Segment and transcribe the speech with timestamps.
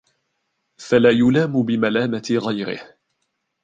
[0.77, 2.97] فَلَا يُلَامُ بِمَلَامَةِ غَيْرِهِ